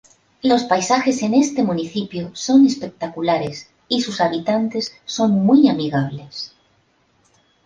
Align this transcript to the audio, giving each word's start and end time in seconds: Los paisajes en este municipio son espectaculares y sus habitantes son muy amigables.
Los 0.41 0.63
paisajes 0.63 1.21
en 1.21 1.35
este 1.35 1.61
municipio 1.61 2.31
son 2.33 2.65
espectaculares 2.65 3.69
y 3.87 4.01
sus 4.01 4.19
habitantes 4.19 4.97
son 5.05 5.45
muy 5.45 5.69
amigables. 5.69 6.55